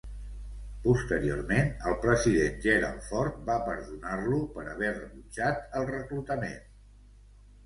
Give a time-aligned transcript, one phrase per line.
[0.85, 6.61] Posteriorment el president Gerald Ford va perdonar-lo per haver rebutjat el reclutament.